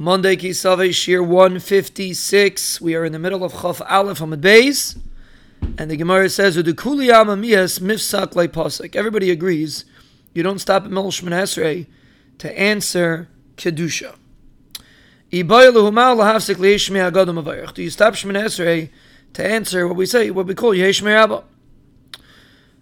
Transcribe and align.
Monday 0.00 0.36
Kisave 0.36 0.94
Shir 0.94 1.24
156. 1.24 2.80
We 2.80 2.94
are 2.94 3.04
in 3.04 3.10
the 3.10 3.18
middle 3.18 3.42
of 3.42 3.50
Chaf 3.50 3.82
Aleph 3.90 4.20
Amud 4.20 4.40
Beis. 4.40 4.96
And 5.76 5.90
the 5.90 5.96
Gemara 5.96 6.30
says, 6.30 6.56
Mifsak. 6.56 8.94
Everybody 8.94 9.32
agrees 9.32 9.84
you 10.32 10.44
don't 10.44 10.60
stop 10.60 10.84
at 10.84 10.92
Mel 10.92 11.06
Shemon 11.06 11.32
Esrei 11.32 11.88
to 12.38 12.56
answer 12.56 13.28
Kedusha. 13.56 14.14
Do 15.30 15.36
you 15.36 15.42
stop 17.90 18.14
Shemon 18.14 18.40
Esrei 18.40 18.90
to 19.32 19.44
answer 19.44 19.88
what 19.88 19.96
we 19.96 20.06
say, 20.06 20.30
what 20.30 20.46
we 20.46 20.54
call 20.54 20.74
Yesh 20.74 21.02
Merabah? 21.02 21.42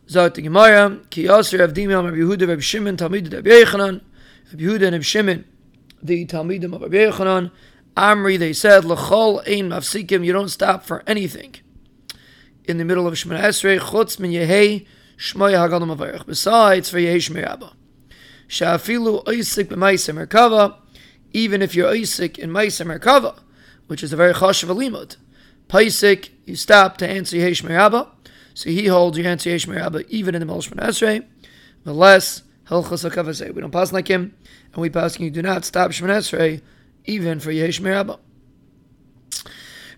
Zot 0.06 0.34
the 0.34 0.42
Gemara, 0.42 0.98
Ki 1.08 1.24
Yasir 1.24 1.66
Avdimi 1.66 1.98
Amar 1.98 2.12
Yehuda 2.12 2.46
Reb 2.46 2.60
Shimon 2.60 2.98
Talmid 2.98 3.32
Reb 3.32 3.46
Yochanan, 3.46 4.02
Reb 4.52 4.60
Yehuda 4.60 4.88
and 4.88 4.92
Reb 4.92 5.02
Shimon, 5.02 5.46
the 6.02 6.26
Talmidim 6.26 6.74
of 6.74 6.82
Reb 6.82 6.92
Yochanan, 6.92 7.50
Amri, 7.96 8.38
they 8.38 8.52
said, 8.52 8.84
L'chol 8.84 9.40
ein 9.46 9.70
mafsikim, 9.70 10.24
you 10.24 10.32
don't 10.32 10.48
stop 10.48 10.84
for 10.84 11.02
anything. 11.06 11.54
In 12.64 12.78
the 12.78 12.84
middle 12.84 13.06
of 13.06 13.14
Shemon 13.14 13.40
Esrei, 13.40 13.78
Chutz 13.78 14.18
min 14.18 14.32
Yehei, 14.32 14.86
Shmoy 15.16 15.52
Hagadim 15.52 15.96
Avarech, 15.96 16.26
besides 16.26 16.90
for 16.90 16.98
Yehei 16.98 17.16
Shmei 17.16 17.46
Rabba. 17.46 17.72
Sha'afilu 18.48 19.24
Oisik 19.24 19.66
b'Maisa 19.66 20.14
Merkava, 20.14 20.76
even 21.32 21.62
if 21.62 21.74
you're 21.74 21.92
Oisik 21.92 22.38
in 22.38 22.50
Maisa 22.50 22.86
Merkava, 22.86 23.38
which 23.86 24.02
is 24.02 24.12
a 24.12 24.16
very 24.16 24.34
chashav 24.34 24.74
limud. 24.76 25.16
Paisik, 25.68 26.30
you 26.44 26.54
stop 26.54 26.96
to 26.98 27.08
answer 27.08 27.36
Yehei 27.36 27.50
Shmei 27.50 27.76
Rabba, 27.76 28.10
so 28.56 28.70
he 28.70 28.86
holds 28.86 29.18
your 29.18 29.26
answer 29.26 29.50
Yesh 29.50 29.66
Merabba 29.66 30.08
even 30.08 30.34
in 30.34 30.40
the 30.40 30.46
Melech 30.46 30.64
Esrei. 30.64 31.26
The 31.84 31.92
less 32.70 32.88
Hilchas 32.88 33.10
Hakavasei. 33.10 33.54
We 33.54 33.60
don't 33.60 33.70
pass 33.70 33.92
like 33.92 34.08
him, 34.08 34.34
and 34.72 34.82
we 34.82 34.90
pass 34.90 35.18
you 35.20 35.30
do 35.30 35.42
not 35.42 35.64
stop 35.64 35.90
Shemon 35.90 36.10
Esrei 36.10 36.62
even 37.04 37.40
for 37.40 37.50
Yesh 37.50 37.80
Merabba. 37.80 38.18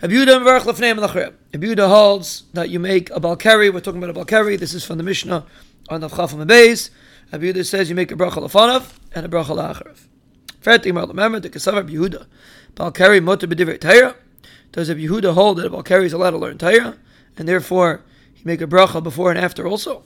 Abuda 0.01 1.89
holds 1.89 2.43
that 2.53 2.69
you 2.71 2.79
make 2.79 3.11
a 3.11 3.21
balkari. 3.21 3.73
We're 3.75 3.81
talking 3.81 4.03
about 4.03 4.17
a 4.17 4.25
balkari. 4.25 4.59
This 4.59 4.73
is 4.73 4.85
from 4.85 4.99
the 4.99 5.03
Mishnah 5.03 5.45
on 5.89 6.01
the 6.01 6.09
Chafam 6.09 6.47
Beis. 6.47 6.91
Abuda 7.33 7.67
says 7.67 7.89
you 7.89 7.97
make 7.97 8.13
a 8.13 8.15
bracha 8.15 8.37
lafanav 8.37 8.93
and 9.13 9.27
a 9.27 9.29
bracha 9.29 9.57
lacharav. 9.57 10.07
Remember 10.65 11.41
the 11.41 11.51
Kasav 11.51 11.91
Yehuda. 11.91 12.27
Balkari 12.75 13.23
motor 13.23 13.47
b'divrei 13.47 13.81
Torah. 13.81 14.15
Does 14.71 14.91
Yehuda 14.91 15.33
hold 15.35 15.59
that 15.59 15.67
a 15.67 15.71
balkari 15.71 16.05
is 16.05 16.13
allowed 16.13 16.31
to 16.31 16.39
learn 16.39 16.59
Torah, 16.59 16.97
and 17.37 17.49
therefore 17.49 18.05
you 18.37 18.43
make 18.45 18.61
a 18.61 18.67
bracha 18.67 19.03
before 19.03 19.31
and 19.31 19.39
after 19.39 19.67
also. 19.67 20.05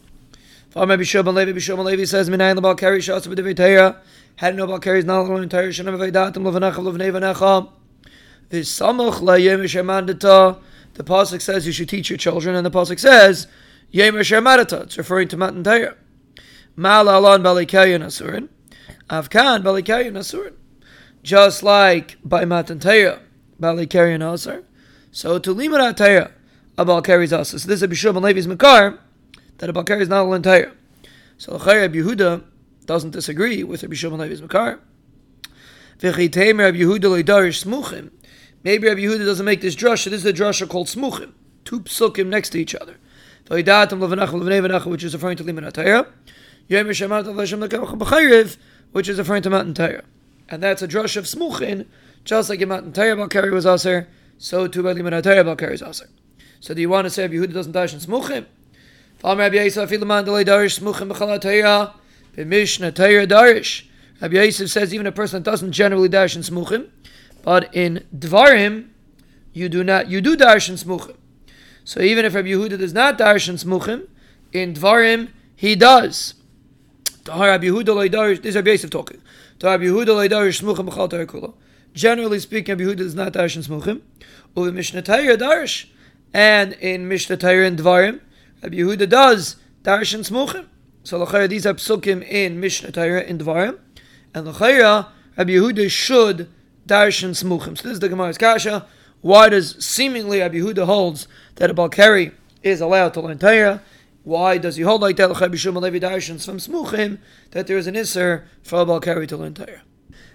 Rabbi 0.74 1.02
Shimon 1.02 1.34
Levi, 1.34 1.58
Shimon 1.58 1.84
Levi 1.84 2.04
says, 2.04 2.30
"Minayin 2.30 2.58
lebal 2.58 2.78
kari 2.78 3.00
shas 3.00 3.26
b'divrei 3.26 3.54
Torah." 3.54 4.00
Had 4.36 4.56
no 4.56 4.66
bal 4.66 4.78
kari 4.78 5.00
is 5.00 5.04
not 5.04 5.20
alone 5.20 5.42
in 5.42 5.48
Torah. 5.48 5.68
Shanam 5.68 5.98
v'datim 5.98 6.36
levanacha 6.36 6.76
levnei 6.76 7.12
v'necha. 7.12 7.68
V'samuch 8.50 9.20
la'yem 9.20 9.62
shemandata. 9.64 10.58
The 10.94 11.04
pasuk 11.04 11.42
says 11.42 11.66
you 11.66 11.72
should 11.72 11.88
teach 11.88 12.08
your 12.08 12.16
children, 12.16 12.54
and 12.54 12.64
the 12.64 12.70
pasuk 12.70 12.98
says 12.98 13.48
yem 13.92 14.14
shemadata. 14.14 14.84
It's 14.84 14.96
referring 14.96 15.28
to 15.28 15.36
Matan 15.36 15.62
Torah. 15.62 15.94
Mal 16.74 17.08
alon 17.08 17.42
balikayin 17.42 18.02
asurin. 18.02 18.48
Avkan 19.10 19.62
balikayin 19.62 20.12
asurin. 20.12 20.54
Just 21.22 21.62
like 21.62 22.16
by 22.24 22.46
Matan 22.46 22.78
Torah, 22.78 23.20
balikayin 23.60 24.20
asur. 24.20 24.64
So 25.10 25.38
to 25.38 25.54
limud 25.54 25.96
Torah 25.96 26.30
a 26.78 26.84
Balkari 26.84 27.24
is. 27.24 27.30
So 27.30 27.68
this 27.68 27.82
is 27.82 28.02
ben 28.02 28.22
Levi's 28.22 28.46
Makar, 28.46 28.98
that 29.62 29.70
a 29.70 29.72
Balkari 29.72 30.00
is 30.00 30.08
not 30.08 30.24
all 30.24 30.34
entire. 30.34 30.72
So 31.38 31.56
Chayr 31.56 31.82
Rabbi 31.82 31.98
Yehuda 31.98 32.42
doesn't 32.84 33.12
disagree 33.12 33.62
with 33.62 33.84
Rabbi 33.84 33.94
Shimon 33.94 34.18
Levi's 34.18 34.42
Makar. 34.42 34.80
Smuchim. 36.00 38.10
Maybe 38.64 38.88
Rabbi 38.88 39.00
Yehuda 39.02 39.24
doesn't 39.24 39.46
make 39.46 39.60
this 39.60 39.76
drasha. 39.76 40.10
This 40.10 40.24
is 40.24 40.26
a 40.26 40.32
drasha 40.32 40.68
called 40.68 40.88
smuchim. 40.88 41.34
Two 41.64 41.78
psukim 41.78 42.26
next 42.26 42.50
to 42.50 42.58
each 42.58 42.74
other. 42.74 42.96
Which 43.46 43.68
is 43.68 45.14
referring 45.14 45.36
to 45.36 45.44
Liman 45.44 45.64
b'chayriv, 45.64 46.06
which 48.90 49.08
is 49.08 49.18
referring 49.18 49.42
to 49.42 49.50
Matan 49.50 49.74
Torah. 49.74 50.02
And 50.48 50.60
that's 50.60 50.82
a 50.82 50.88
drush 50.88 51.16
of 51.16 51.26
smuchin, 51.26 51.86
just 52.24 52.50
like 52.50 52.60
in 52.60 52.68
Matan 52.68 52.92
Torah 52.92 53.14
Balkari 53.14 53.52
was 53.52 53.64
aser, 53.64 54.08
so 54.38 54.66
too 54.66 54.82
by 54.82 54.92
Liman 54.92 55.12
HaTayra 55.12 55.44
Balkari 55.44 55.74
is 55.74 55.82
aser. 55.82 56.08
So 56.58 56.74
do 56.74 56.80
you 56.80 56.88
want 56.88 57.04
to 57.04 57.10
say 57.10 57.28
Yehuda 57.28 57.52
doesn't 57.52 57.70
dash 57.70 57.94
in 57.94 58.00
smuchim? 58.00 58.46
Rabbi 59.24 59.56
Yisrael 59.56 59.88
filaman 59.88 60.24
darish 60.24 60.80
smuchim 60.80 61.08
darish. 63.26 63.86
Rabbi 64.20 64.34
Yosef 64.36 64.70
says 64.70 64.94
even 64.94 65.06
a 65.06 65.12
person 65.12 65.42
that 65.42 65.50
doesn't 65.50 65.72
generally 65.72 66.08
dash 66.08 66.36
in 66.36 66.42
smuchim, 66.42 66.88
but 67.42 67.74
in 67.74 68.04
dvarim 68.16 68.88
you 69.52 69.68
do 69.68 69.84
not 69.84 70.08
you 70.08 70.20
do 70.20 70.36
dash 70.36 70.68
in 70.68 70.76
smuchim. 70.76 71.16
So 71.84 72.00
even 72.00 72.24
if 72.24 72.34
Rabbi 72.34 72.48
Yehuda 72.48 72.78
does 72.78 72.92
not 72.92 73.18
dash 73.18 73.48
in 73.48 73.56
smuchim, 73.56 74.08
in 74.52 74.74
dvarim 74.74 75.30
he 75.54 75.76
does. 75.76 76.34
Rabbi 77.26 77.66
Yehuda. 77.66 78.42
This 78.42 78.50
is 78.50 78.56
Rabbi 78.56 78.70
Yosef 78.70 78.90
talking. 78.90 79.20
Rabbi 79.62 79.84
Yehuda 79.84 80.28
loydarish 80.28 80.62
smuchim 80.62 80.88
kula. 81.26 81.54
Generally 81.94 82.40
speaking, 82.40 82.76
Rabbi 82.76 82.90
Yehuda 82.90 82.96
does 82.98 83.14
not 83.14 83.32
dash 83.32 83.54
in 83.56 83.62
smuchim. 83.62 84.00
Uvi 84.56 84.72
Mishnah 84.72 85.02
Torah 85.02 85.36
darish 85.36 85.86
and 86.34 86.72
in 86.74 87.08
Mishnah 87.08 87.36
Torah 87.36 87.66
and 87.66 87.78
Dvarim, 87.78 88.20
Rabbi 88.62 88.76
Yehuda 88.76 89.08
does 89.08 89.56
Darshan 89.82 90.20
Smuchim. 90.20 90.66
So 91.04 91.24
Lachayra, 91.24 91.48
these 91.48 91.66
are 91.66 91.74
psukim 91.74 92.26
in 92.26 92.60
Mishnah 92.60 92.92
Torah 92.92 93.22
and 93.22 93.40
Dvarim, 93.40 93.78
and 94.34 94.46
Lachayra, 94.46 95.08
Rabbi 95.36 95.50
Yehuda 95.50 95.90
should 95.90 96.48
Darshan 96.86 97.30
Smuchim. 97.30 97.76
So 97.76 97.84
this 97.84 97.94
is 97.94 98.00
the 98.00 98.08
Gemara's 98.08 98.38
Kasha. 98.38 98.86
Why 99.20 99.48
does 99.48 99.84
seemingly 99.84 100.40
Rabbi 100.40 100.58
Yehuda 100.58 100.86
holds 100.86 101.26
that 101.56 101.70
a 101.70 101.74
Balkari 101.74 102.32
is 102.62 102.80
allowed 102.80 103.14
to 103.14 103.20
learn 103.20 103.38
Torah? 103.38 103.82
Why 104.24 104.58
does 104.58 104.76
he 104.76 104.82
hold 104.82 105.00
like 105.00 105.16
that? 105.16 105.30
L'chai 105.30 105.48
b'shum 105.48 105.74
alevi 105.74 106.00
darshans 106.00 106.44
from 106.44 106.58
smuchim 106.58 107.18
that 107.50 107.66
there 107.66 107.76
is 107.76 107.88
an 107.88 107.94
isser 107.94 108.44
for 108.62 108.82
a 108.82 108.86
balkari 108.86 109.26
to 109.26 109.36
learn 109.36 109.54
Torah. 109.54 109.82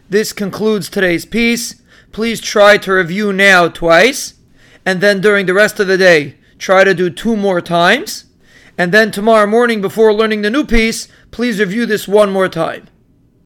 This 0.09 0.33
concludes 0.33 0.89
today's 0.89 1.25
piece. 1.25 1.81
Please 2.11 2.41
try 2.41 2.77
to 2.77 2.91
review 2.91 3.31
now 3.31 3.69
twice 3.69 4.33
and 4.85 5.01
then 5.01 5.21
during 5.21 5.45
the 5.45 5.53
rest 5.53 5.79
of 5.79 5.87
the 5.87 5.97
day, 5.97 6.35
try 6.57 6.83
to 6.83 6.93
do 6.93 7.09
two 7.09 7.35
more 7.35 7.61
times. 7.61 8.25
And 8.77 8.91
then 8.91 9.11
tomorrow 9.11 9.47
morning, 9.47 9.81
before 9.81 10.13
learning 10.13 10.43
the 10.43 10.49
new 10.49 10.63
piece, 10.63 11.07
please 11.31 11.59
review 11.59 11.85
this 11.85 12.07
one 12.07 12.31
more 12.31 12.49
time. 12.49 12.87